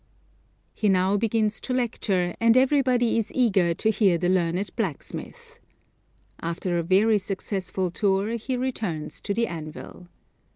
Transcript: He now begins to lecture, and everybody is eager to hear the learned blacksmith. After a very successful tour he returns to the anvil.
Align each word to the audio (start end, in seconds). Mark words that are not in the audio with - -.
He 0.73 0.89
now 0.89 1.15
begins 1.15 1.61
to 1.61 1.75
lecture, 1.75 2.33
and 2.41 2.57
everybody 2.57 3.19
is 3.19 3.31
eager 3.35 3.75
to 3.75 3.91
hear 3.91 4.17
the 4.17 4.29
learned 4.29 4.67
blacksmith. 4.75 5.59
After 6.41 6.79
a 6.79 6.83
very 6.83 7.19
successful 7.19 7.91
tour 7.91 8.29
he 8.31 8.57
returns 8.57 9.21
to 9.21 9.31
the 9.31 9.45
anvil. 9.45 10.07